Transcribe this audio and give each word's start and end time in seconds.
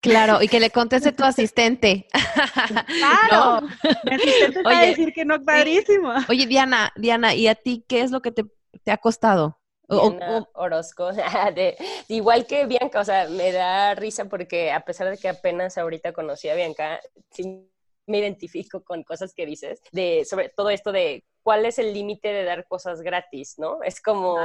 Claro, 0.00 0.42
y 0.42 0.48
que 0.48 0.60
le 0.60 0.70
conteste 0.70 1.12
tu 1.12 1.24
asistente. 1.24 2.06
Claro, 3.28 3.66
mi 4.04 4.14
asistente 4.14 4.62
va 4.62 4.78
a 4.78 4.86
decir 4.86 5.12
que 5.12 5.24
no, 5.24 5.42
padrísimo. 5.42 6.12
Oye, 6.28 6.46
Diana, 6.46 6.92
Diana, 6.96 7.34
¿y 7.34 7.48
a 7.48 7.54
ti 7.54 7.84
qué 7.88 8.02
es 8.02 8.10
lo 8.10 8.20
que 8.20 8.30
te, 8.30 8.44
te 8.84 8.90
ha 8.90 8.98
costado? 8.98 9.58
Diana 9.88 10.46
Orozco, 10.54 11.10
de, 11.54 11.76
igual 12.08 12.46
que 12.46 12.66
Bianca, 12.66 13.00
o 13.00 13.04
sea, 13.04 13.28
me 13.28 13.52
da 13.52 13.94
risa 13.94 14.26
porque 14.26 14.70
a 14.70 14.80
pesar 14.80 15.08
de 15.10 15.16
que 15.16 15.28
apenas 15.28 15.78
ahorita 15.78 16.12
conocí 16.12 16.48
a 16.48 16.54
Bianca, 16.54 17.00
sí 17.30 17.68
me 18.06 18.18
identifico 18.18 18.82
con 18.84 19.02
cosas 19.02 19.34
que 19.34 19.46
dices, 19.46 19.80
de 19.92 20.24
sobre 20.24 20.48
todo 20.50 20.70
esto 20.70 20.92
de 20.92 21.24
cuál 21.48 21.64
es 21.64 21.78
el 21.78 21.94
límite 21.94 22.28
de 22.28 22.44
dar 22.44 22.66
cosas 22.66 23.00
gratis, 23.00 23.54
¿no? 23.56 23.82
Es 23.82 24.02
como, 24.02 24.36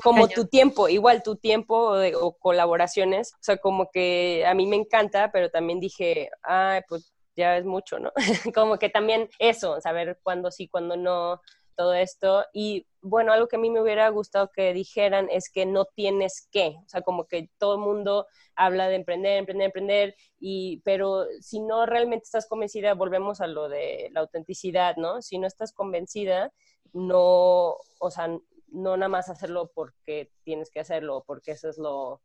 como 0.00 0.28
tu 0.28 0.46
tiempo, 0.46 0.88
igual 0.88 1.24
tu 1.24 1.34
tiempo 1.34 1.92
o, 2.20 2.38
colaboraciones, 2.38 3.32
o 3.32 3.38
sea, 3.40 3.56
como 3.56 3.90
que 3.90 4.44
a 4.46 4.54
mí 4.54 4.64
me 4.68 4.76
encanta, 4.76 5.32
pero 5.32 5.50
también 5.50 5.80
dije, 5.80 6.30
ay, 6.44 6.82
pues 6.88 7.12
ya 7.34 7.56
es 7.56 7.64
mucho, 7.64 7.98
¿no? 7.98 8.12
como 8.54 8.78
que 8.78 8.88
también 8.88 9.28
eso, 9.40 9.80
saber 9.80 10.20
cuándo 10.22 10.52
sí, 10.52 10.68
cuándo 10.68 10.96
no, 10.96 11.40
todo 11.80 11.94
esto. 11.94 12.44
Y 12.52 12.86
bueno, 13.00 13.32
algo 13.32 13.48
que 13.48 13.56
a 13.56 13.58
mí 13.58 13.70
me 13.70 13.80
hubiera 13.80 14.06
gustado 14.10 14.50
que 14.54 14.74
dijeran 14.74 15.28
es 15.30 15.50
que 15.50 15.64
no 15.64 15.86
tienes 15.86 16.46
que, 16.52 16.76
o 16.84 16.88
sea, 16.88 17.00
como 17.00 17.26
que 17.26 17.48
todo 17.56 17.76
el 17.76 17.80
mundo 17.80 18.26
habla 18.54 18.88
de 18.88 18.96
emprender, 18.96 19.38
emprender, 19.38 19.64
emprender, 19.64 20.14
y, 20.38 20.82
pero 20.84 21.24
si 21.40 21.58
no 21.60 21.86
realmente 21.86 22.24
estás 22.24 22.46
convencida, 22.46 22.92
volvemos 22.92 23.40
a 23.40 23.46
lo 23.46 23.70
de 23.70 24.10
la 24.12 24.20
autenticidad, 24.20 24.96
¿no? 24.96 25.22
Si 25.22 25.38
no 25.38 25.46
estás 25.46 25.72
convencida, 25.72 26.52
no, 26.92 27.76
o 27.98 28.10
sea, 28.10 28.28
no 28.28 28.96
nada 28.98 29.08
más 29.08 29.30
hacerlo 29.30 29.70
porque 29.74 30.30
tienes 30.44 30.70
que 30.70 30.80
hacerlo, 30.80 31.24
porque 31.26 31.52
eso 31.52 31.70
es 31.70 31.78
lo 31.78 32.20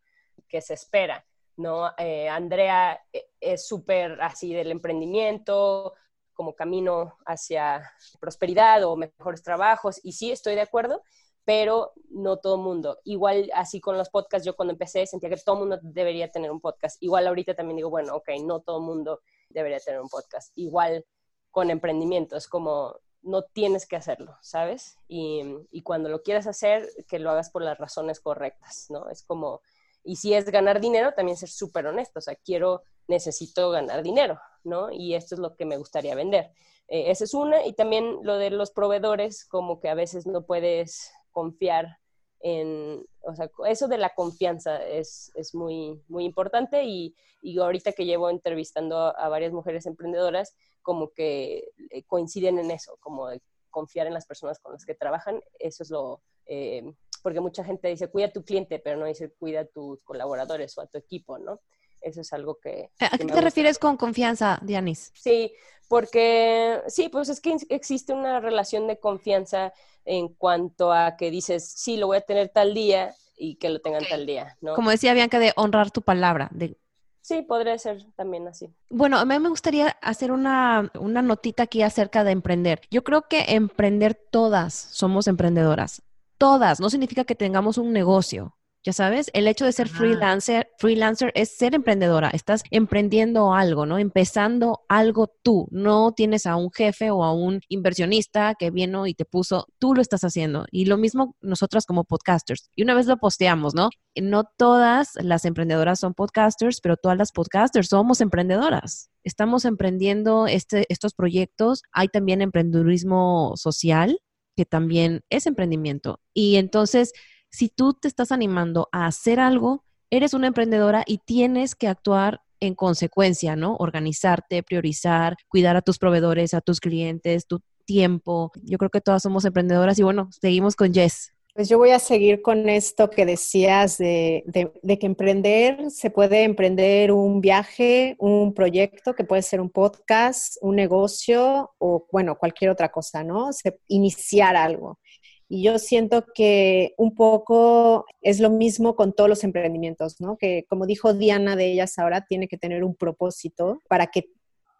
que 0.49 0.59
se 0.59 0.73
espera. 0.73 1.25
¿no? 1.55 1.93
Eh, 1.97 2.27
Andrea 2.27 3.01
eh, 3.13 3.27
es 3.39 3.65
súper 3.65 4.21
así 4.21 4.53
del 4.53 4.71
emprendimiento, 4.71 5.93
como 6.35 6.53
camino 6.53 7.17
hacia 7.25 7.91
prosperidad 8.19 8.83
o 8.83 8.95
mejores 8.95 9.41
trabajos. 9.41 9.99
Y 10.03 10.11
sí, 10.11 10.31
estoy 10.31 10.53
de 10.53 10.61
acuerdo, 10.61 11.01
pero 11.45 11.93
no 12.09 12.37
todo 12.37 12.55
el 12.55 12.61
mundo. 12.61 12.99
Igual 13.03 13.49
así 13.55 13.81
con 13.81 13.97
los 13.97 14.09
podcasts, 14.09 14.45
yo 14.45 14.55
cuando 14.55 14.73
empecé 14.73 15.07
sentía 15.07 15.29
que 15.29 15.37
todo 15.37 15.55
el 15.55 15.61
mundo 15.61 15.79
debería 15.81 16.29
tener 16.29 16.51
un 16.51 16.61
podcast. 16.61 17.01
Igual 17.01 17.27
ahorita 17.27 17.55
también 17.55 17.77
digo, 17.77 17.89
bueno, 17.89 18.15
ok, 18.15 18.29
no 18.43 18.59
todo 18.59 18.77
el 18.77 18.83
mundo 18.83 19.21
debería 19.49 19.79
tener 19.79 20.01
un 20.01 20.09
podcast. 20.09 20.51
Igual 20.55 21.05
con 21.49 21.71
emprendimiento, 21.71 22.35
es 22.35 22.47
como 22.47 22.99
no 23.21 23.41
tienes 23.41 23.87
que 23.87 23.95
hacerlo, 23.95 24.37
¿sabes? 24.41 24.99
Y, 25.07 25.41
y 25.71 25.81
cuando 25.81 26.09
lo 26.09 26.21
quieras 26.21 26.45
hacer, 26.45 26.87
que 27.07 27.17
lo 27.17 27.31
hagas 27.31 27.49
por 27.49 27.63
las 27.63 27.77
razones 27.77 28.19
correctas, 28.19 28.87
¿no? 28.89 29.09
Es 29.09 29.23
como, 29.23 29.61
y 30.05 30.17
si 30.17 30.33
es 30.33 30.45
ganar 30.45 30.79
dinero, 30.79 31.13
también 31.13 31.35
ser 31.35 31.49
súper 31.49 31.87
honesto, 31.87 32.19
o 32.19 32.21
sea, 32.21 32.35
quiero 32.35 32.83
necesito 33.07 33.71
ganar 33.71 34.03
dinero, 34.03 34.39
¿no? 34.63 34.91
Y 34.91 35.15
esto 35.15 35.35
es 35.35 35.39
lo 35.39 35.55
que 35.55 35.65
me 35.65 35.77
gustaría 35.77 36.15
vender. 36.15 36.51
Eh, 36.87 37.09
esa 37.11 37.23
es 37.23 37.33
una, 37.33 37.65
y 37.65 37.73
también 37.73 38.19
lo 38.21 38.37
de 38.37 38.51
los 38.51 38.71
proveedores, 38.71 39.45
como 39.45 39.79
que 39.79 39.89
a 39.89 39.95
veces 39.95 40.27
no 40.27 40.45
puedes 40.45 41.11
confiar 41.31 41.97
en, 42.39 43.03
o 43.21 43.35
sea, 43.35 43.49
eso 43.67 43.87
de 43.87 43.97
la 43.97 44.13
confianza 44.13 44.85
es, 44.85 45.31
es 45.33 45.55
muy, 45.55 46.03
muy 46.07 46.25
importante 46.25 46.83
y, 46.83 47.15
y, 47.41 47.57
ahorita 47.57 47.91
que 47.93 48.05
llevo 48.05 48.29
entrevistando 48.29 49.17
a, 49.17 49.29
varias 49.29 49.51
mujeres 49.51 49.87
emprendedoras, 49.87 50.55
como 50.83 51.11
que 51.11 51.69
eh, 51.89 52.03
coinciden 52.05 52.59
en 52.59 52.69
eso, 52.69 52.97
como 52.99 53.29
de 53.29 53.41
confiar 53.71 54.05
en 54.05 54.13
las 54.13 54.27
personas 54.27 54.59
con 54.59 54.73
las 54.73 54.85
que 54.85 54.93
trabajan, 54.93 55.41
eso 55.57 55.81
es 55.81 55.89
lo, 55.89 56.21
eh, 56.45 56.83
porque 57.25 57.39
mucha 57.39 57.63
gente 57.63 57.87
dice, 57.87 58.07
cuida 58.07 58.27
a 58.27 58.31
tu 58.31 58.43
cliente, 58.43 58.77
pero 58.77 58.97
no 58.97 59.07
dice, 59.07 59.31
cuida 59.31 59.61
a 59.61 59.65
tus 59.65 60.03
colaboradores 60.03 60.77
o 60.77 60.81
a 60.81 60.85
tu 60.85 60.99
equipo, 60.99 61.39
¿no? 61.39 61.59
Eso 61.99 62.21
es 62.21 62.31
algo 62.33 62.59
que... 62.59 62.91
¿A 62.99 63.17
qué 63.17 63.25
te 63.25 63.41
refieres 63.41 63.79
con 63.79 63.97
confianza, 63.97 64.59
Dianis? 64.61 65.11
Sí, 65.15 65.51
porque 65.87 66.83
sí, 66.85 67.09
pues 67.09 67.29
es 67.29 67.41
que 67.41 67.57
existe 67.69 68.13
una 68.13 68.39
relación 68.41 68.85
de 68.85 68.99
confianza 68.99 69.73
en 70.05 70.27
cuanto 70.35 70.93
a 70.93 71.17
que 71.17 71.31
dices, 71.31 71.67
sí, 71.67 71.97
lo 71.97 72.05
voy 72.05 72.17
a 72.17 72.21
tener 72.21 72.49
tal 72.49 72.75
día 72.75 73.15
y 73.35 73.55
que 73.55 73.71
lo 73.71 73.81
tengan 73.81 74.03
tal 74.07 74.27
día, 74.27 74.55
¿no? 74.61 74.75
Como 74.75 74.91
decía 74.91 75.15
Bianca, 75.15 75.39
de 75.39 75.51
honrar 75.55 75.89
tu 75.89 76.03
palabra. 76.03 76.49
De... 76.51 76.77
Sí, 77.21 77.41
podría 77.41 77.75
ser 77.79 78.05
también 78.15 78.47
así. 78.47 78.71
Bueno, 78.91 79.17
a 79.17 79.25
mí 79.25 79.39
me 79.39 79.49
gustaría 79.49 79.87
hacer 79.99 80.31
una, 80.31 80.91
una 80.99 81.23
notita 81.23 81.63
aquí 81.63 81.81
acerca 81.81 82.23
de 82.23 82.33
emprender. 82.33 82.81
Yo 82.91 83.03
creo 83.03 83.23
que 83.23 83.45
emprender 83.55 84.13
todas 84.13 84.75
somos 84.75 85.27
emprendedoras. 85.27 86.03
Todas, 86.37 86.79
no 86.79 86.89
significa 86.89 87.23
que 87.23 87.35
tengamos 87.35 87.77
un 87.77 87.93
negocio. 87.93 88.55
Ya 88.85 88.93
sabes, 88.93 89.31
el 89.33 89.47
hecho 89.47 89.65
de 89.65 89.71
ser 89.71 89.89
freelancer, 89.89 90.69
freelancer 90.77 91.31
es 91.33 91.57
ser 91.57 91.73
emprendedora, 91.73 92.29
estás 92.29 92.61
emprendiendo 92.69 93.55
algo, 93.55 93.87
¿no? 93.87 93.97
Empezando 93.97 94.81
algo 94.87 95.33
tú, 95.41 95.67
no 95.71 96.11
tienes 96.11 96.45
a 96.45 96.55
un 96.55 96.69
jefe 96.71 97.09
o 97.09 97.23
a 97.23 97.33
un 97.33 97.61
inversionista 97.67 98.53
que 98.53 98.69
vino 98.69 99.07
y 99.07 99.15
te 99.15 99.25
puso, 99.25 99.65
tú 99.79 99.95
lo 99.95 100.03
estás 100.03 100.23
haciendo. 100.23 100.67
Y 100.69 100.85
lo 100.85 100.97
mismo 100.97 101.35
nosotras 101.41 101.87
como 101.87 102.03
podcasters. 102.03 102.69
Y 102.75 102.83
una 102.83 102.93
vez 102.93 103.07
lo 103.07 103.17
posteamos, 103.17 103.73
¿no? 103.73 103.89
No 104.21 104.43
todas 104.55 105.13
las 105.15 105.45
emprendedoras 105.45 105.99
son 105.99 106.13
podcasters, 106.13 106.79
pero 106.79 106.95
todas 106.95 107.17
las 107.17 107.31
podcasters 107.31 107.87
somos 107.87 108.21
emprendedoras. 108.21 109.09
Estamos 109.23 109.65
emprendiendo 109.65 110.45
este, 110.45 110.85
estos 110.89 111.15
proyectos. 111.15 111.81
Hay 111.91 112.07
también 112.07 112.43
emprendedurismo 112.43 113.53
social, 113.55 114.19
que 114.55 114.65
también 114.65 115.21
es 115.29 115.45
emprendimiento. 115.45 116.21
Y 116.33 116.55
entonces 116.55 117.13
si 117.55 117.69
tú 117.69 117.93
te 117.93 118.07
estás 118.07 118.31
animando 118.31 118.89
a 118.91 119.07
hacer 119.07 119.39
algo, 119.39 119.85
eres 120.09 120.33
una 120.33 120.47
emprendedora 120.47 121.03
y 121.07 121.19
tienes 121.19 121.73
que 121.73 121.87
actuar 121.87 122.41
en 122.59 122.75
consecuencia, 122.75 123.55
¿no? 123.55 123.75
Organizarte, 123.77 124.63
priorizar, 124.63 125.37
cuidar 125.47 125.75
a 125.77 125.81
tus 125.81 125.97
proveedores, 125.97 126.53
a 126.53 126.61
tus 126.61 126.79
clientes, 126.79 127.47
tu 127.47 127.61
tiempo. 127.85 128.51
Yo 128.63 128.77
creo 128.77 128.89
que 128.89 129.01
todas 129.01 129.23
somos 129.23 129.45
emprendedoras 129.45 129.97
y 129.99 130.03
bueno, 130.03 130.29
seguimos 130.31 130.75
con 130.75 130.93
Jess. 130.93 131.34
Pues 131.55 131.69
yo 131.69 131.77
voy 131.77 131.91
a 131.91 131.99
seguir 131.99 132.41
con 132.41 132.67
esto 132.67 133.09
que 133.09 133.25
decías 133.25 133.97
de, 133.97 134.43
de, 134.45 134.99
que 134.99 135.05
emprender, 135.05 135.89
se 135.89 136.09
puede 136.09 136.43
emprender 136.43 137.13
un 137.13 137.39
viaje, 137.39 138.17
un 138.19 138.53
proyecto 138.53 139.13
que 139.13 139.23
puede 139.23 139.41
ser 139.41 139.61
un 139.61 139.69
podcast, 139.69 140.57
un 140.59 140.75
negocio 140.75 141.71
o 141.77 142.07
bueno, 142.11 142.37
cualquier 142.37 142.71
otra 142.71 142.91
cosa, 142.91 143.23
¿no? 143.23 143.53
Se, 143.53 143.79
iniciar 143.87 144.57
algo. 144.57 144.99
Y 145.47 145.63
yo 145.63 145.79
siento 145.79 146.25
que 146.35 146.93
un 146.97 147.15
poco 147.15 148.05
es 148.21 148.41
lo 148.41 148.49
mismo 148.49 148.97
con 148.97 149.13
todos 149.13 149.29
los 149.29 149.45
emprendimientos, 149.45 150.19
¿no? 150.19 150.35
Que 150.35 150.65
como 150.67 150.85
dijo 150.85 151.13
Diana 151.13 151.55
de 151.55 151.71
ellas 151.71 151.97
ahora, 151.97 152.25
tiene 152.27 152.49
que 152.49 152.57
tener 152.57 152.83
un 152.83 152.95
propósito 152.95 153.81
para 153.87 154.07
que 154.07 154.25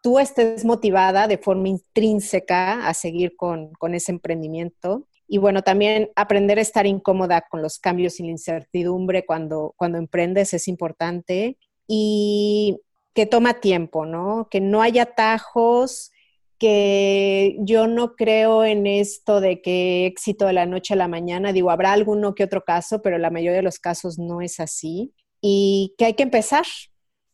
tú 0.04 0.20
estés 0.20 0.66
motivada 0.66 1.30
de 1.30 1.38
forma 1.38 1.70
intrínseca 1.70 2.86
a 2.86 2.94
seguir 2.94 3.38
con, 3.38 3.72
con 3.76 3.94
ese 3.96 4.12
emprendimiento. 4.12 5.08
Y 5.28 5.38
bueno, 5.38 5.62
también 5.64 6.10
aprender 6.16 6.60
a 6.60 6.62
estar 6.62 6.86
incómoda 6.86 7.46
con 7.50 7.62
los 7.62 7.80
cambios 7.80 8.20
y 8.20 8.24
la 8.24 8.32
incertidumbre 8.32 9.26
cuando, 9.26 9.74
cuando 9.78 9.98
emprendes 9.98 10.54
es 10.54 10.68
importante. 10.68 11.58
Y 11.88 12.80
que 13.14 13.26
toma 13.26 13.56
tiempo, 13.56 14.06
¿no? 14.06 14.48
Que 14.52 14.60
no 14.60 14.82
haya 14.82 15.04
atajos, 15.04 16.12
que 16.58 17.58
yo 17.60 17.88
no 17.88 18.16
creo 18.16 18.64
en 18.64 18.88
esto 18.88 19.42
de 19.42 19.62
que 19.62 20.06
éxito 20.06 20.46
de 20.46 20.54
la 20.54 20.66
noche 20.66 20.94
a 20.94 20.98
la 20.98 21.08
mañana, 21.08 21.54
digo, 21.54 21.72
habrá 21.72 21.92
alguno 21.94 22.36
que 22.36 22.44
otro 22.44 22.64
caso, 22.64 23.02
pero 23.02 23.18
la 23.18 23.30
mayoría 23.30 23.58
de 23.58 23.64
los 23.64 23.80
casos 23.80 24.18
no 24.18 24.42
es 24.42 24.60
así 24.60 25.14
y 25.42 25.94
que 25.98 26.06
hay 26.06 26.14
que 26.14 26.24
empezar. 26.24 26.66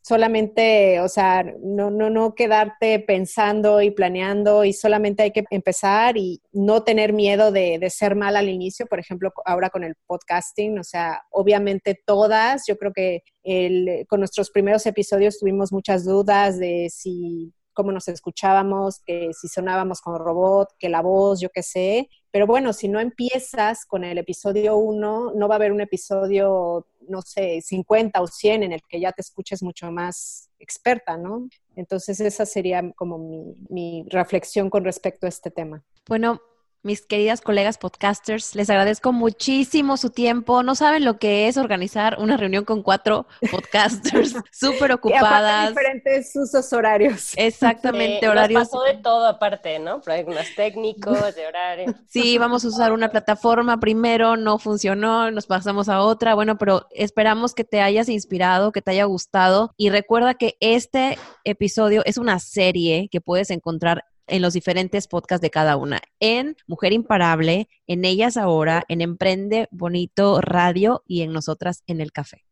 Solamente, 0.04 1.00
o 1.00 1.08
sea, 1.08 1.44
no, 1.62 1.90
no, 1.90 2.10
no 2.10 2.34
quedarte 2.34 2.98
pensando 2.98 3.80
y 3.80 3.92
planeando 3.92 4.64
y 4.64 4.72
solamente 4.72 5.22
hay 5.22 5.30
que 5.30 5.44
empezar 5.50 6.16
y 6.16 6.42
no 6.52 6.82
tener 6.82 7.12
miedo 7.12 7.52
de, 7.52 7.78
de 7.78 7.88
ser 7.88 8.16
mal 8.16 8.34
al 8.34 8.48
inicio, 8.48 8.86
por 8.86 8.98
ejemplo, 8.98 9.32
ahora 9.44 9.70
con 9.70 9.84
el 9.84 9.94
podcasting, 10.06 10.78
o 10.80 10.84
sea, 10.84 11.22
obviamente 11.30 12.00
todas, 12.04 12.64
yo 12.66 12.76
creo 12.76 12.92
que 12.92 13.22
el, 13.44 14.04
con 14.08 14.20
nuestros 14.20 14.50
primeros 14.50 14.84
episodios 14.86 15.38
tuvimos 15.38 15.72
muchas 15.72 16.04
dudas 16.04 16.58
de 16.58 16.88
si 16.90 17.52
cómo 17.72 17.92
nos 17.92 18.08
escuchábamos, 18.08 19.00
que 19.00 19.30
si 19.32 19.48
sonábamos 19.48 20.00
como 20.00 20.18
robot, 20.18 20.70
que 20.78 20.88
la 20.88 21.02
voz, 21.02 21.40
yo 21.40 21.48
qué 21.50 21.62
sé. 21.62 22.08
Pero 22.30 22.46
bueno, 22.46 22.72
si 22.72 22.88
no 22.88 23.00
empiezas 23.00 23.84
con 23.84 24.04
el 24.04 24.18
episodio 24.18 24.76
1, 24.76 25.32
no 25.34 25.48
va 25.48 25.54
a 25.54 25.56
haber 25.56 25.72
un 25.72 25.80
episodio, 25.80 26.86
no 27.08 27.22
sé, 27.22 27.60
50 27.60 28.20
o 28.20 28.26
100 28.26 28.62
en 28.62 28.72
el 28.72 28.82
que 28.88 29.00
ya 29.00 29.12
te 29.12 29.22
escuches 29.22 29.62
mucho 29.62 29.90
más 29.90 30.50
experta, 30.58 31.16
¿no? 31.16 31.48
Entonces 31.76 32.20
esa 32.20 32.46
sería 32.46 32.92
como 32.92 33.54
mi 33.68 34.04
reflexión 34.08 34.70
con 34.70 34.84
respecto 34.84 35.26
a 35.26 35.28
este 35.28 35.50
tema. 35.50 35.84
Bueno, 36.08 36.40
mis 36.82 37.06
queridas 37.06 37.40
colegas 37.40 37.78
podcasters, 37.78 38.54
les 38.56 38.68
agradezco 38.68 39.12
muchísimo 39.12 39.96
su 39.96 40.10
tiempo. 40.10 40.62
No 40.62 40.74
saben 40.74 41.04
lo 41.04 41.18
que 41.18 41.46
es 41.46 41.56
organizar 41.56 42.16
una 42.18 42.36
reunión 42.36 42.64
con 42.64 42.82
cuatro 42.82 43.26
podcasters 43.50 44.34
súper 44.50 44.92
ocupadas. 44.92 45.68
diferentes 45.68 46.34
usos 46.34 46.72
horarios. 46.72 47.32
Exactamente, 47.36 48.28
horarios. 48.28 48.68
pasó 48.68 48.82
de 48.82 48.94
todo 48.94 49.26
aparte, 49.26 49.78
¿no? 49.78 50.00
Problemas 50.00 50.46
técnicos, 50.56 51.34
de 51.34 51.46
horario. 51.46 51.94
Sí, 52.08 52.36
vamos 52.36 52.64
a 52.64 52.68
usar 52.68 52.92
una 52.92 53.10
plataforma 53.10 53.80
primero, 53.80 54.36
no 54.36 54.58
funcionó, 54.58 55.30
nos 55.30 55.46
pasamos 55.46 55.88
a 55.88 56.00
otra. 56.00 56.34
Bueno, 56.34 56.58
pero 56.58 56.86
esperamos 56.90 57.54
que 57.54 57.64
te 57.64 57.80
hayas 57.80 58.08
inspirado, 58.08 58.72
que 58.72 58.82
te 58.82 58.90
haya 58.90 59.04
gustado. 59.04 59.72
Y 59.76 59.88
recuerda 59.90 60.34
que 60.34 60.56
este 60.60 61.16
episodio 61.44 62.02
es 62.04 62.18
una 62.18 62.38
serie 62.38 63.08
que 63.10 63.20
puedes 63.20 63.50
encontrar 63.50 64.04
en 64.26 64.42
los 64.42 64.52
diferentes 64.52 65.08
podcasts 65.08 65.42
de 65.42 65.50
cada 65.50 65.76
una, 65.76 66.00
en 66.20 66.56
Mujer 66.66 66.92
Imparable, 66.92 67.68
en 67.86 68.04
Ellas 68.04 68.36
Ahora, 68.36 68.84
en 68.88 69.00
Emprende 69.00 69.68
Bonito 69.70 70.40
Radio 70.40 71.02
y 71.06 71.22
en 71.22 71.32
Nosotras 71.32 71.82
en 71.86 72.00
el 72.00 72.12
Café. 72.12 72.44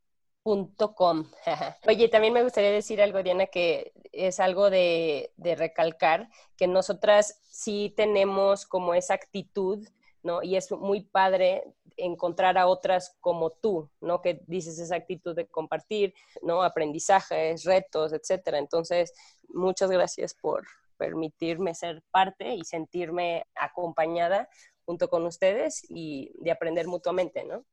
Com. 0.42 1.30
Oye, 1.86 2.08
también 2.08 2.32
me 2.32 2.42
gustaría 2.42 2.70
decir 2.70 3.00
algo, 3.02 3.22
Diana, 3.22 3.46
que 3.46 3.92
es 4.10 4.40
algo 4.40 4.70
de, 4.70 5.32
de, 5.36 5.54
recalcar, 5.54 6.28
que 6.56 6.66
nosotras 6.66 7.40
sí 7.48 7.92
tenemos 7.96 8.66
como 8.66 8.94
esa 8.94 9.14
actitud, 9.14 9.86
¿no? 10.22 10.42
Y 10.42 10.56
es 10.56 10.70
muy 10.72 11.02
padre 11.02 11.64
encontrar 11.96 12.56
a 12.58 12.66
otras 12.66 13.16
como 13.20 13.50
tú, 13.50 13.90
¿no? 14.00 14.22
Que 14.22 14.42
dices 14.46 14.78
esa 14.78 14.96
actitud 14.96 15.36
de 15.36 15.46
compartir, 15.46 16.14
¿no? 16.42 16.62
Aprendizajes, 16.62 17.64
retos, 17.64 18.12
etcétera. 18.12 18.58
Entonces, 18.58 19.12
muchas 19.48 19.90
gracias 19.90 20.34
por, 20.34 20.66
permitirme 21.00 21.74
ser 21.74 22.02
parte 22.10 22.54
y 22.54 22.64
sentirme 22.64 23.46
acompañada 23.54 24.48
junto 24.84 25.08
con 25.08 25.24
ustedes 25.24 25.82
y 25.88 26.30
de 26.40 26.50
aprender 26.50 26.86
mutuamente, 26.86 27.44
¿no? 27.44 27.64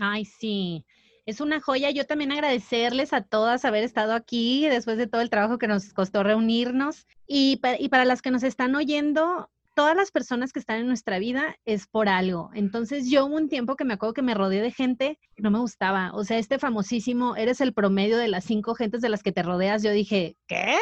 Ay, 0.00 0.24
sí. 0.24 0.86
Es 1.26 1.40
una 1.40 1.60
joya. 1.60 1.90
Yo 1.90 2.06
también 2.06 2.32
agradecerles 2.32 3.12
a 3.12 3.20
todas 3.20 3.64
haber 3.64 3.84
estado 3.84 4.14
aquí 4.14 4.66
después 4.68 4.96
de 4.96 5.06
todo 5.06 5.20
el 5.20 5.30
trabajo 5.30 5.58
que 5.58 5.68
nos 5.68 5.92
costó 5.92 6.22
reunirnos. 6.22 7.06
Y, 7.26 7.60
y 7.78 7.88
para 7.90 8.06
las 8.06 8.22
que 8.22 8.30
nos 8.30 8.42
están 8.42 8.74
oyendo, 8.74 9.50
todas 9.74 9.94
las 9.94 10.10
personas 10.10 10.52
que 10.52 10.60
están 10.60 10.78
en 10.78 10.86
nuestra 10.86 11.18
vida 11.18 11.56
es 11.64 11.86
por 11.86 12.08
algo. 12.08 12.50
Entonces 12.54 13.10
yo 13.10 13.26
hubo 13.26 13.36
un 13.36 13.48
tiempo 13.48 13.76
que 13.76 13.84
me 13.84 13.94
acuerdo 13.94 14.14
que 14.14 14.22
me 14.22 14.34
rodeé 14.34 14.62
de 14.62 14.70
gente 14.70 15.18
que 15.36 15.42
no 15.42 15.50
me 15.50 15.58
gustaba. 15.58 16.10
O 16.14 16.24
sea, 16.24 16.38
este 16.38 16.58
famosísimo, 16.58 17.36
eres 17.36 17.60
el 17.60 17.74
promedio 17.74 18.18
de 18.18 18.28
las 18.28 18.44
cinco 18.44 18.74
gentes 18.74 19.02
de 19.02 19.10
las 19.10 19.22
que 19.22 19.32
te 19.32 19.42
rodeas. 19.42 19.82
Yo 19.82 19.90
dije, 19.90 20.36
¿qué? 20.46 20.76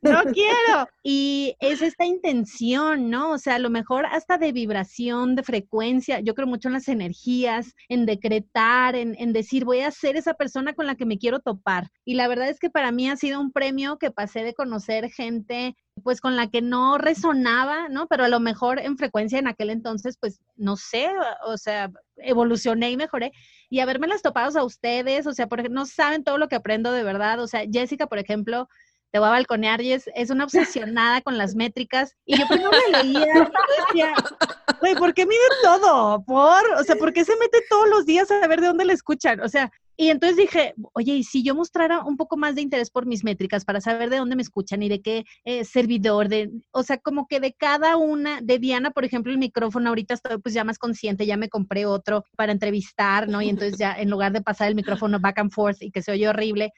No 0.00 0.22
quiero. 0.24 0.88
Y 1.02 1.56
es 1.60 1.82
esta 1.82 2.04
intención, 2.04 3.10
¿no? 3.10 3.32
O 3.32 3.38
sea, 3.38 3.56
a 3.56 3.58
lo 3.58 3.70
mejor 3.70 4.06
hasta 4.06 4.38
de 4.38 4.52
vibración, 4.52 5.34
de 5.34 5.42
frecuencia. 5.42 6.20
Yo 6.20 6.34
creo 6.34 6.46
mucho 6.46 6.68
en 6.68 6.74
las 6.74 6.88
energías, 6.88 7.74
en 7.88 8.06
decretar, 8.06 8.96
en, 8.96 9.16
en 9.18 9.32
decir, 9.32 9.64
voy 9.64 9.80
a 9.80 9.90
ser 9.90 10.16
esa 10.16 10.34
persona 10.34 10.74
con 10.74 10.86
la 10.86 10.94
que 10.94 11.06
me 11.06 11.18
quiero 11.18 11.40
topar. 11.40 11.88
Y 12.04 12.14
la 12.14 12.28
verdad 12.28 12.48
es 12.48 12.58
que 12.58 12.70
para 12.70 12.92
mí 12.92 13.08
ha 13.08 13.16
sido 13.16 13.40
un 13.40 13.52
premio 13.52 13.98
que 13.98 14.10
pasé 14.10 14.42
de 14.42 14.54
conocer 14.54 15.10
gente 15.10 15.76
pues 16.02 16.20
con 16.20 16.36
la 16.36 16.48
que 16.48 16.62
no 16.62 16.98
resonaba, 16.98 17.88
¿no? 17.88 18.06
Pero 18.06 18.24
a 18.24 18.28
lo 18.28 18.40
mejor 18.40 18.78
en 18.78 18.98
frecuencia 18.98 19.38
en 19.38 19.48
aquel 19.48 19.70
entonces, 19.70 20.16
pues 20.20 20.40
no 20.56 20.76
sé, 20.76 21.08
o 21.44 21.56
sea, 21.56 21.90
evolucioné 22.18 22.90
y 22.90 22.96
mejoré. 22.96 23.32
Y 23.70 23.80
haberme 23.80 24.06
las 24.06 24.22
topados 24.22 24.56
a 24.56 24.64
ustedes, 24.64 25.26
o 25.26 25.32
sea, 25.32 25.46
porque 25.48 25.68
no 25.68 25.86
saben 25.86 26.22
todo 26.22 26.38
lo 26.38 26.48
que 26.48 26.56
aprendo 26.56 26.92
de 26.92 27.02
verdad. 27.02 27.40
O 27.40 27.46
sea, 27.46 27.64
Jessica, 27.70 28.06
por 28.06 28.18
ejemplo, 28.18 28.68
te 29.12 29.18
voy 29.18 29.28
a 29.28 29.32
balconear 29.32 29.80
y 29.80 29.92
es, 29.92 30.10
es 30.14 30.30
una 30.30 30.44
obsesionada 30.44 31.20
con 31.22 31.38
las 31.38 31.54
métricas. 31.54 32.14
Y 32.24 32.38
yo 32.38 32.46
primero 32.48 32.70
me 32.70 33.02
leía 33.02 33.50
güey, 34.80 34.94
¿por 34.94 35.14
qué 35.14 35.26
mide 35.26 35.38
todo? 35.62 36.22
¿Por? 36.24 36.62
O 36.78 36.84
sea, 36.84 36.96
¿por 36.96 37.12
qué 37.12 37.24
se 37.24 37.36
mete 37.36 37.58
todos 37.68 37.88
los 37.88 38.06
días 38.06 38.30
a 38.30 38.46
ver 38.46 38.60
de 38.60 38.68
dónde 38.68 38.84
le 38.84 38.92
escuchan? 38.92 39.40
O 39.40 39.48
sea, 39.48 39.70
y 39.98 40.10
entonces 40.10 40.36
dije, 40.36 40.74
oye, 40.92 41.14
y 41.14 41.24
si 41.24 41.42
yo 41.42 41.54
mostrara 41.54 42.04
un 42.04 42.18
poco 42.18 42.36
más 42.36 42.54
de 42.54 42.60
interés 42.60 42.90
por 42.90 43.06
mis 43.06 43.24
métricas 43.24 43.64
para 43.64 43.80
saber 43.80 44.10
de 44.10 44.18
dónde 44.18 44.36
me 44.36 44.42
escuchan 44.42 44.82
y 44.82 44.90
de 44.90 45.00
qué 45.00 45.24
eh, 45.44 45.64
servidor, 45.64 46.28
de, 46.28 46.50
o 46.72 46.82
sea, 46.82 46.98
como 46.98 47.26
que 47.26 47.40
de 47.40 47.54
cada 47.54 47.96
una, 47.96 48.40
de 48.42 48.58
Diana, 48.58 48.90
por 48.90 49.04
ejemplo, 49.04 49.32
el 49.32 49.38
micrófono, 49.38 49.88
ahorita 49.88 50.14
estoy 50.14 50.38
pues 50.38 50.54
ya 50.54 50.64
más 50.64 50.78
consciente, 50.78 51.24
ya 51.24 51.38
me 51.38 51.48
compré 51.48 51.86
otro 51.86 52.24
para 52.36 52.52
entrevistar, 52.52 53.28
¿no? 53.28 53.40
Y 53.40 53.48
entonces 53.48 53.78
ya 53.78 53.94
en 53.94 54.10
lugar 54.10 54.32
de 54.32 54.42
pasar 54.42 54.68
el 54.68 54.74
micrófono 54.74 55.18
back 55.18 55.38
and 55.38 55.50
forth 55.50 55.80
y 55.80 55.90
que 55.90 56.02
se 56.02 56.12
oye 56.12 56.28
horrible, 56.28 56.72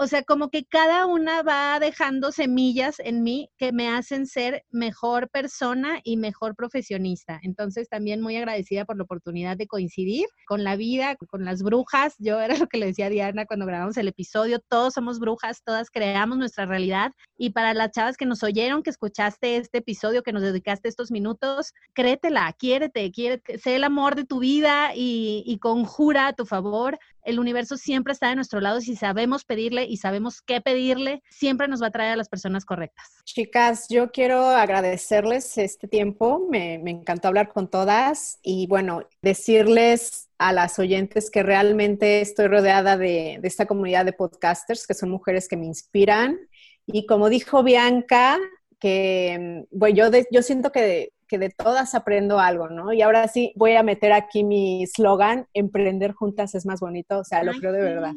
o 0.00 0.06
sea, 0.06 0.22
como 0.22 0.48
que 0.48 0.64
cada 0.64 1.06
una 1.06 1.42
va 1.42 1.80
dejando 1.80 2.30
semillas 2.30 3.00
en 3.00 3.24
mí 3.24 3.50
que 3.58 3.72
me 3.72 3.88
hacen 3.88 4.26
ser 4.26 4.64
mejor 4.70 5.28
persona 5.28 5.98
y 6.04 6.16
mejor 6.16 6.54
profesionista. 6.54 7.40
Entonces, 7.42 7.88
también 7.88 8.20
muy 8.20 8.36
agradecida 8.36 8.84
por 8.84 8.96
la 8.96 9.02
oportunidad 9.02 9.56
de 9.56 9.66
coincidir 9.66 10.26
con 10.46 10.62
la 10.62 10.76
vida, 10.76 11.16
con 11.16 11.44
las 11.44 11.64
brujas. 11.64 12.14
Yo 12.18 12.38
era 12.38 12.54
lo 12.64 12.68
que 12.68 12.78
le 12.78 12.86
decía 12.86 13.06
a 13.06 13.10
Diana 13.10 13.44
cuando 13.44 13.66
grabamos 13.66 13.96
el 13.96 14.06
episodio, 14.06 14.60
todos 14.60 14.94
somos 14.94 15.18
brujas, 15.18 15.64
todas 15.64 15.90
creamos 15.90 16.38
nuestra 16.38 16.64
realidad. 16.64 17.10
Y 17.36 17.50
para 17.50 17.74
las 17.74 17.90
chavas 17.90 18.16
que 18.16 18.24
nos 18.24 18.44
oyeron, 18.44 18.84
que 18.84 18.90
escuchaste 18.90 19.56
este 19.56 19.78
episodio, 19.78 20.22
que 20.22 20.32
nos 20.32 20.42
dedicaste 20.42 20.88
estos 20.88 21.10
minutos, 21.10 21.72
créetela, 21.92 22.52
quiérete, 22.52 23.10
quiérete, 23.10 23.58
sé 23.58 23.74
el 23.74 23.82
amor 23.82 24.14
de 24.14 24.24
tu 24.24 24.38
vida 24.38 24.94
y, 24.94 25.42
y 25.44 25.58
conjura 25.58 26.28
a 26.28 26.32
tu 26.34 26.46
favor 26.46 27.00
el 27.28 27.38
universo 27.38 27.76
siempre 27.76 28.14
está 28.14 28.30
de 28.30 28.36
nuestro 28.36 28.60
lado 28.60 28.80
si 28.80 28.96
sabemos 28.96 29.44
pedirle 29.44 29.84
y 29.84 29.98
sabemos 29.98 30.40
qué 30.40 30.62
pedirle, 30.62 31.22
siempre 31.28 31.68
nos 31.68 31.82
va 31.82 31.88
a 31.88 31.90
traer 31.90 32.12
a 32.12 32.16
las 32.16 32.30
personas 32.30 32.64
correctas. 32.64 33.18
Chicas, 33.24 33.86
yo 33.90 34.10
quiero 34.10 34.46
agradecerles 34.48 35.58
este 35.58 35.88
tiempo, 35.88 36.46
me, 36.50 36.74
encantó 36.74 37.28
hablar 37.28 37.52
con 37.52 37.68
todas 37.68 38.38
y 38.42 38.66
bueno, 38.66 39.02
decirles 39.20 40.30
a 40.38 40.54
las 40.54 40.78
oyentes 40.78 41.30
que 41.30 41.42
realmente 41.42 42.22
estoy 42.22 42.46
rodeada 42.46 42.96
de, 42.96 43.38
de 43.42 43.48
esta 43.48 43.66
comunidad 43.66 44.06
de 44.06 44.14
podcasters, 44.14 44.86
que 44.86 44.94
son 44.94 45.10
mujeres 45.10 45.48
que 45.48 45.58
me 45.58 45.66
inspiran. 45.66 46.38
Y 46.86 47.04
como 47.04 47.28
dijo 47.28 47.62
Bianca, 47.62 48.38
que 48.80 49.66
bueno, 49.70 49.94
yo, 49.94 50.20
yo 50.30 50.42
siento 50.42 50.72
que 50.72 51.12
que 51.28 51.38
de 51.38 51.50
todas 51.50 51.94
aprendo 51.94 52.40
algo, 52.40 52.68
¿no? 52.68 52.92
Y 52.92 53.02
ahora 53.02 53.28
sí 53.28 53.52
voy 53.54 53.76
a 53.76 53.82
meter 53.82 54.12
aquí 54.12 54.42
mi 54.42 54.86
slogan, 54.86 55.46
emprender 55.54 56.12
juntas 56.12 56.54
es 56.54 56.66
más 56.66 56.80
bonito, 56.80 57.18
o 57.18 57.24
sea, 57.24 57.44
lo 57.44 57.52
creo 57.52 57.72
de 57.72 57.82
verdad. 57.82 58.12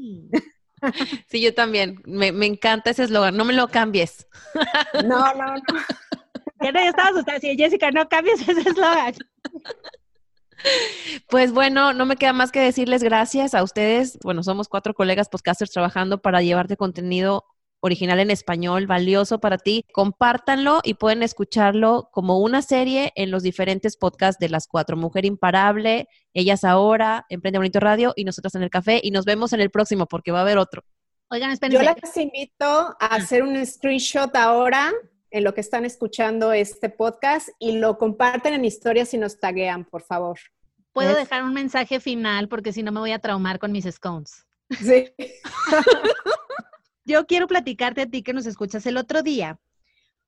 Sí, 1.28 1.42
yo 1.42 1.54
también, 1.54 2.02
me, 2.06 2.30
encanta 2.48 2.90
ese 2.90 3.04
eslogan, 3.04 3.38
no 3.38 3.46
me 3.46 3.54
lo 3.54 3.68
cambies. 3.68 4.28
No, 5.06 5.34
no, 5.36 5.56
no. 5.56 5.62
Ya 6.60 6.72
no, 6.72 6.80
estaba 6.80 7.10
asustada, 7.10 7.40
sí, 7.40 7.56
Jessica, 7.56 7.92
no 7.92 8.10
cambies 8.10 8.42
ese 8.48 8.62
eslogan. 8.62 9.14
Pues 11.30 11.52
bueno, 11.52 11.94
no 11.94 12.06
me 12.06 12.18
queda 12.18 12.34
más 12.34 12.52
que 12.52 12.60
decirles 12.60 13.04
gracias 13.04 13.54
a 13.56 13.64
ustedes. 13.64 14.20
Bueno, 14.24 14.44
somos 14.44 14.68
cuatro 14.68 14.94
colegas 14.94 15.30
podcasters 15.30 15.72
trabajando 15.72 16.22
para 16.22 16.42
llevarte 16.42 16.78
contenido 16.78 17.46
original 17.82 18.20
en 18.20 18.32
español, 18.32 18.88
valioso 18.88 19.40
para 19.40 19.58
ti. 19.58 19.86
Compártanlo 19.92 20.80
y 20.84 20.94
pueden 20.94 21.24
escucharlo 21.24 22.10
como 22.12 22.40
una 22.40 22.62
serie 22.62 23.12
en 23.16 23.32
los 23.32 23.44
diferentes 23.44 23.98
podcasts 23.98 24.40
de 24.40 24.50
las 24.50 24.68
cuatro. 24.68 24.96
Mujer 24.96 25.26
Imparable, 25.26 26.08
Ellas 26.34 26.64
Ahora, 26.64 27.26
Emprende 27.30 27.60
Bonito 27.60 27.80
Radio 27.80 28.14
y 28.16 28.24
nosotros 28.24 28.56
en 28.56 28.64
el 28.64 28.70
café. 28.70 29.02
Y 29.04 29.12
nos 29.12 29.26
vemos 29.26 29.52
en 29.54 29.60
el 29.60 29.70
próximo 29.70 30.06
porque 30.06 30.32
va 30.32 30.40
a 30.40 30.44
haber 30.44 30.58
otro. 30.58 30.84
Oigan, 31.30 31.52
espérense. 31.52 31.84
Yo 31.84 31.96
les 32.02 32.18
invito 32.18 32.66
a 32.66 33.16
hacer 33.16 33.44
un 33.44 33.66
screenshot 33.66 34.36
ahora 34.36 34.92
en 35.32 35.44
lo 35.44 35.54
que 35.54 35.62
están 35.62 35.86
escuchando 35.86 36.52
este 36.52 36.90
podcast 36.90 37.50
y 37.58 37.78
lo 37.78 37.98
comparten 37.98 38.54
en 38.54 38.66
historias 38.66 39.14
y 39.14 39.18
nos 39.18 39.40
taguean, 39.40 39.86
por 39.86 40.04
favor. 40.04 40.38
Puedo 40.94 41.16
dejar 41.16 41.44
un 41.44 41.54
mensaje 41.54 42.02
final 42.02 42.50
porque 42.50 42.74
si 42.74 42.84
no 42.84 42.92
me 42.92 43.00
voy 43.00 43.14
a 43.14 43.20
traumar 43.20 43.60
con 43.60 43.72
mis 43.72 43.86
scones. 43.86 44.46
Sí. 44.70 45.14
Yo 47.12 47.28
quiero 47.28 47.46
platicarte 47.46 48.04
a 48.04 48.06
ti 48.06 48.24
que 48.24 48.32
nos 48.32 48.46
escuchas. 48.46 48.86
El 48.86 48.96
otro 48.96 49.22
día 49.22 49.60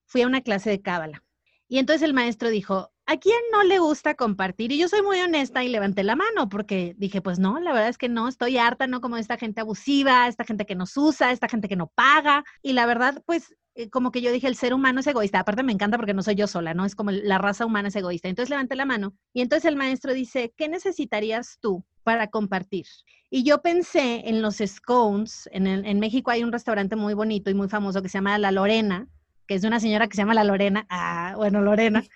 fui 0.06 0.22
a 0.22 0.28
una 0.28 0.42
clase 0.42 0.70
de 0.70 0.82
cábala 0.82 1.24
y 1.70 1.78
entonces 1.78 2.02
el 2.02 2.14
maestro 2.14 2.50
dijo, 2.50 2.92
¿a 3.06 3.16
quién 3.16 3.40
no 3.54 3.64
le 3.64 3.80
gusta 3.80 4.16
compartir? 4.16 4.74
Y 4.74 4.78
yo 4.78 4.90
soy 4.90 5.02
muy 5.02 5.18
honesta 5.22 5.64
y 5.64 5.70
levanté 5.70 6.04
la 6.04 6.18
mano 6.18 6.50
porque 6.50 6.94
dije, 6.98 7.22
pues 7.22 7.40
no, 7.40 7.62
la 7.62 7.72
verdad 7.72 7.88
es 7.88 7.98
que 7.98 8.10
no, 8.10 8.28
estoy 8.28 8.58
harta, 8.58 8.86
¿no? 8.88 9.00
Como 9.00 9.16
esta 9.16 9.38
gente 9.38 9.62
abusiva, 9.62 10.28
esta 10.28 10.44
gente 10.44 10.66
que 10.66 10.76
nos 10.76 10.98
usa, 10.98 11.32
esta 11.32 11.48
gente 11.48 11.70
que 11.70 11.78
no 11.78 11.88
paga. 11.88 12.44
Y 12.62 12.74
la 12.74 12.86
verdad, 12.86 13.24
pues 13.26 13.56
eh, 13.76 13.90
como 13.90 14.12
que 14.12 14.22
yo 14.22 14.32
dije, 14.32 14.48
el 14.48 14.56
ser 14.56 14.74
humano 14.74 15.00
es 15.00 15.08
egoísta. 15.08 15.40
Aparte 15.40 15.64
me 15.64 15.72
encanta 15.72 15.98
porque 15.98 16.14
no 16.14 16.24
soy 16.24 16.36
yo 16.36 16.48
sola, 16.48 16.74
¿no? 16.74 16.86
Es 16.86 16.96
como 16.96 17.12
la 17.12 17.38
raza 17.38 17.66
humana 17.66 17.88
es 17.88 17.96
egoísta. 17.96 18.30
Entonces 18.30 18.50
levanté 18.50 18.76
la 18.76 18.86
mano 18.86 19.14
y 19.34 19.42
entonces 19.42 19.66
el 19.66 19.76
maestro 19.76 20.14
dice, 20.14 20.54
¿qué 20.56 20.68
necesitarías 20.68 21.58
tú 21.60 21.84
para 22.04 22.28
compartir? 22.28 22.86
Y 23.30 23.44
yo 23.44 23.62
pensé 23.62 24.30
en 24.30 24.42
los 24.42 24.58
scones. 24.58 25.50
En, 25.52 25.66
en 25.68 26.00
México 26.00 26.30
hay 26.30 26.44
un 26.44 26.52
restaurante 26.52 26.96
muy 26.96 27.16
bonito 27.16 27.50
y 27.50 27.56
muy 27.56 27.68
famoso 27.68 28.02
que 28.02 28.10
se 28.10 28.20
llama 28.20 28.38
La 28.38 28.52
Lorena, 28.52 29.08
que 29.48 29.56
es 29.56 29.64
de 29.64 29.68
una 29.68 29.80
señora 29.80 30.08
que 30.08 30.16
se 30.16 30.22
llama 30.22 30.36
La 30.36 30.44
Lorena. 30.44 30.86
Ah, 30.90 31.34
bueno, 31.38 31.62
Lorena. 31.62 32.04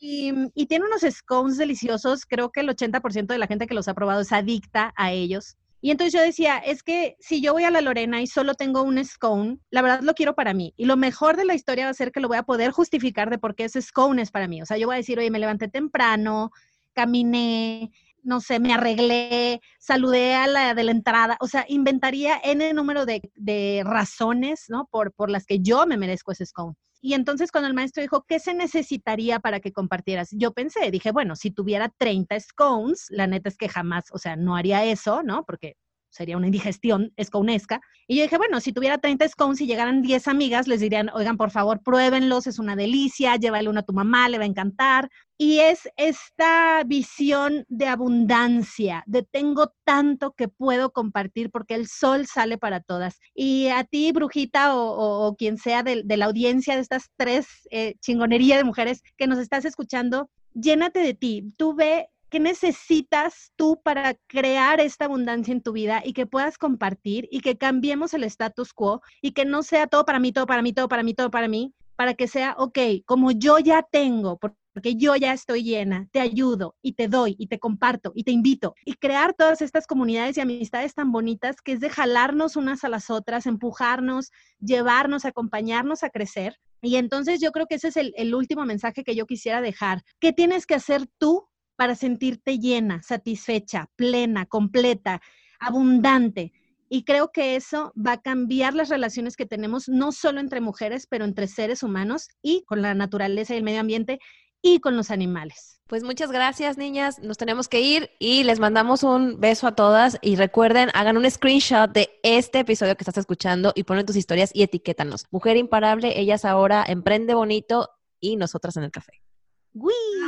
Y, 0.00 0.30
y, 0.54 0.66
tiene 0.66 0.84
unos 0.84 1.00
scones 1.10 1.56
deliciosos. 1.56 2.26
Creo 2.26 2.52
que 2.52 2.60
el 2.60 2.68
80% 2.68 3.28
de 3.28 3.38
la 3.38 3.46
gente 3.46 3.66
que 3.66 3.72
los 3.72 3.88
ha 3.88 3.94
probado 3.94 4.20
es 4.20 4.30
adicta 4.30 4.92
a 4.94 5.10
ellos. 5.10 5.56
Y 5.80 5.92
entonces 5.92 6.12
yo 6.12 6.20
decía, 6.20 6.58
es 6.58 6.82
que 6.82 7.16
si 7.20 7.40
yo 7.40 7.52
voy 7.52 7.64
a 7.64 7.70
la 7.70 7.80
Lorena 7.80 8.20
y 8.20 8.26
solo 8.26 8.54
tengo 8.54 8.82
un 8.82 9.02
scone, 9.04 9.58
la 9.70 9.82
verdad 9.82 10.00
lo 10.02 10.14
quiero 10.14 10.34
para 10.34 10.52
mí. 10.52 10.74
Y 10.76 10.86
lo 10.86 10.96
mejor 10.96 11.36
de 11.36 11.44
la 11.44 11.54
historia 11.54 11.84
va 11.84 11.90
a 11.90 11.94
ser 11.94 12.10
que 12.10 12.20
lo 12.20 12.28
voy 12.28 12.36
a 12.36 12.42
poder 12.42 12.72
justificar 12.72 13.30
de 13.30 13.38
por 13.38 13.54
qué 13.54 13.64
ese 13.64 13.80
scone 13.80 14.22
es 14.22 14.30
para 14.32 14.48
mí. 14.48 14.60
O 14.60 14.66
sea, 14.66 14.76
yo 14.76 14.86
voy 14.86 14.94
a 14.94 14.98
decir, 14.98 15.18
oye, 15.18 15.30
me 15.30 15.38
levanté 15.38 15.68
temprano, 15.68 16.50
caminé, 16.94 17.92
no 18.24 18.40
sé, 18.40 18.58
me 18.58 18.74
arreglé, 18.74 19.60
saludé 19.78 20.34
a 20.34 20.48
la 20.48 20.74
de 20.74 20.84
la 20.84 20.90
entrada, 20.90 21.36
o 21.40 21.46
sea, 21.46 21.64
inventaría 21.68 22.40
N 22.42 22.72
número 22.74 23.06
de, 23.06 23.82
razones, 23.84 24.64
¿no? 24.68 24.88
Por 24.90 25.30
las 25.30 25.46
que 25.46 25.60
yo 25.60 25.86
me 25.86 25.96
merezco 25.96 26.32
ese 26.32 26.44
scone. 26.46 26.74
Y 27.00 27.14
entonces 27.14 27.52
cuando 27.52 27.68
el 27.68 27.74
maestro 27.74 28.02
dijo, 28.02 28.24
¿qué 28.26 28.40
se 28.40 28.54
necesitaría 28.54 29.38
para 29.40 29.60
que 29.60 29.72
compartieras? 29.72 30.30
Yo 30.32 30.52
pensé, 30.52 30.90
dije, 30.90 31.12
bueno, 31.12 31.36
si 31.36 31.50
tuviera 31.50 31.92
30 31.96 32.38
scones, 32.40 33.06
la 33.10 33.26
neta 33.26 33.48
es 33.48 33.56
que 33.56 33.68
jamás, 33.68 34.06
o 34.12 34.18
sea, 34.18 34.36
no 34.36 34.56
haría 34.56 34.84
eso, 34.84 35.22
¿no? 35.22 35.44
Porque 35.44 35.76
sería 36.10 36.36
una 36.36 36.46
indigestión 36.46 37.12
esconesca. 37.16 37.80
Y 38.06 38.16
yo 38.16 38.22
dije, 38.22 38.38
bueno, 38.38 38.60
si 38.60 38.72
tuviera 38.72 38.98
30 38.98 39.28
scones 39.28 39.60
y 39.60 39.66
llegaran 39.66 40.02
10 40.02 40.28
amigas, 40.28 40.66
les 40.66 40.80
dirían, 40.80 41.10
oigan, 41.12 41.36
por 41.36 41.50
favor, 41.50 41.82
pruébenlos, 41.82 42.46
es 42.46 42.58
una 42.58 42.76
delicia, 42.76 43.36
llévale 43.36 43.68
uno 43.68 43.80
a 43.80 43.84
tu 43.84 43.92
mamá, 43.92 44.28
le 44.28 44.38
va 44.38 44.44
a 44.44 44.48
encantar. 44.48 45.10
Y 45.36 45.60
es 45.60 45.88
esta 45.96 46.82
visión 46.84 47.64
de 47.68 47.86
abundancia, 47.86 49.04
de 49.06 49.22
tengo 49.22 49.72
tanto 49.84 50.32
que 50.32 50.48
puedo 50.48 50.90
compartir 50.90 51.50
porque 51.50 51.74
el 51.74 51.86
sol 51.86 52.26
sale 52.26 52.58
para 52.58 52.80
todas. 52.80 53.20
Y 53.34 53.68
a 53.68 53.84
ti, 53.84 54.10
brujita, 54.10 54.74
o, 54.74 55.36
quien 55.36 55.56
sea 55.58 55.82
de, 55.82 56.04
la 56.04 56.24
audiencia 56.24 56.74
de 56.74 56.80
estas 56.80 57.10
tres 57.16 57.46
eh, 57.70 57.94
chingonerías 58.00 58.58
de 58.58 58.64
mujeres 58.64 59.02
que 59.16 59.28
nos 59.28 59.38
estás 59.38 59.64
escuchando, 59.64 60.28
llénate 60.54 61.00
de 61.00 61.14
ti. 61.14 61.54
Tú 61.56 61.74
ve 61.74 62.08
¿Qué 62.30 62.40
necesitas 62.40 63.52
tú 63.56 63.80
para 63.82 64.14
crear 64.26 64.80
esta 64.80 65.06
abundancia 65.06 65.52
en 65.52 65.62
tu 65.62 65.72
vida 65.72 66.02
y 66.04 66.12
que 66.12 66.26
puedas 66.26 66.58
compartir 66.58 67.26
y 67.30 67.40
que 67.40 67.56
cambiemos 67.56 68.12
el 68.12 68.24
status 68.24 68.74
quo 68.74 69.00
y 69.22 69.32
que 69.32 69.46
no 69.46 69.62
sea 69.62 69.86
todo 69.86 70.04
para 70.04 70.18
mí, 70.18 70.30
todo 70.30 70.44
para 70.44 70.60
mí, 70.60 70.74
todo 70.74 70.88
para 70.88 71.02
mí, 71.02 71.14
todo 71.14 71.30
para 71.30 71.48
mí, 71.48 71.72
para 71.96 72.12
que 72.12 72.28
sea, 72.28 72.54
ok, 72.58 72.78
como 73.06 73.30
yo 73.30 73.58
ya 73.58 73.82
tengo, 73.82 74.38
porque 74.38 74.94
yo 74.96 75.16
ya 75.16 75.32
estoy 75.32 75.62
llena, 75.62 76.06
te 76.12 76.20
ayudo 76.20 76.76
y 76.82 76.92
te 76.92 77.08
doy 77.08 77.34
y 77.38 77.46
te 77.46 77.58
comparto 77.58 78.12
y 78.14 78.24
te 78.24 78.30
invito 78.30 78.74
y 78.84 78.92
crear 78.94 79.32
todas 79.32 79.62
estas 79.62 79.86
comunidades 79.86 80.36
y 80.36 80.42
amistades 80.42 80.94
tan 80.94 81.10
bonitas 81.10 81.56
que 81.62 81.72
es 81.72 81.80
de 81.80 81.88
jalarnos 81.88 82.56
unas 82.56 82.84
a 82.84 82.90
las 82.90 83.08
otras, 83.08 83.46
empujarnos, 83.46 84.30
llevarnos, 84.60 85.24
acompañarnos 85.24 86.04
a 86.04 86.10
crecer. 86.10 86.58
Y 86.82 86.96
entonces 86.96 87.40
yo 87.40 87.52
creo 87.52 87.66
que 87.66 87.76
ese 87.76 87.88
es 87.88 87.96
el, 87.96 88.12
el 88.16 88.34
último 88.34 88.66
mensaje 88.66 89.02
que 89.02 89.16
yo 89.16 89.26
quisiera 89.26 89.62
dejar. 89.62 90.02
¿Qué 90.20 90.32
tienes 90.34 90.66
que 90.66 90.74
hacer 90.74 91.06
tú 91.18 91.48
para 91.78 91.94
sentirte 91.94 92.58
llena, 92.58 93.02
satisfecha, 93.04 93.88
plena, 93.94 94.46
completa, 94.46 95.22
abundante. 95.60 96.52
Y 96.88 97.04
creo 97.04 97.30
que 97.30 97.54
eso 97.54 97.92
va 97.96 98.12
a 98.14 98.20
cambiar 98.20 98.74
las 98.74 98.88
relaciones 98.88 99.36
que 99.36 99.46
tenemos, 99.46 99.88
no 99.88 100.10
solo 100.10 100.40
entre 100.40 100.60
mujeres, 100.60 101.06
pero 101.06 101.24
entre 101.24 101.46
seres 101.46 101.84
humanos 101.84 102.30
y 102.42 102.64
con 102.64 102.82
la 102.82 102.94
naturaleza 102.94 103.54
y 103.54 103.58
el 103.58 103.62
medio 103.62 103.78
ambiente 103.78 104.18
y 104.60 104.80
con 104.80 104.96
los 104.96 105.12
animales. 105.12 105.80
Pues 105.86 106.02
muchas 106.02 106.32
gracias, 106.32 106.78
niñas. 106.78 107.20
Nos 107.20 107.38
tenemos 107.38 107.68
que 107.68 107.80
ir 107.80 108.10
y 108.18 108.42
les 108.42 108.58
mandamos 108.58 109.04
un 109.04 109.38
beso 109.38 109.68
a 109.68 109.76
todas. 109.76 110.18
Y 110.20 110.34
recuerden, 110.34 110.90
hagan 110.94 111.16
un 111.16 111.30
screenshot 111.30 111.92
de 111.92 112.10
este 112.24 112.58
episodio 112.58 112.96
que 112.96 113.04
estás 113.04 113.18
escuchando 113.18 113.72
y 113.76 113.84
ponen 113.84 114.04
tus 114.04 114.16
historias 114.16 114.50
y 114.52 114.64
etiquétanos. 114.64 115.26
Mujer 115.30 115.56
imparable, 115.56 116.18
ellas 116.18 116.44
ahora 116.44 116.84
emprende 116.88 117.34
bonito 117.34 117.88
y 118.18 118.34
nosotras 118.34 118.76
en 118.76 118.82
el 118.82 118.90
café. 118.90 119.12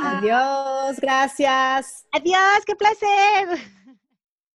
Adiós, 0.03 0.99
gracias. 0.99 2.05
Adiós, 2.13 2.63
qué 2.65 2.75
placer. 2.75 3.71